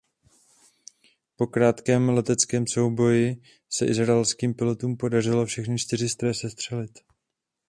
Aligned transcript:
Po 1.35 1.47
krátkém 1.47 2.09
leteckém 2.09 2.67
souboji 2.67 3.41
se 3.69 3.85
izraelským 3.85 4.53
pilotům 4.53 4.97
podařilo 4.97 5.45
všechny 5.45 5.77
čtyři 5.77 6.09
stroje 6.09 6.33
sestřelit. 6.33 6.99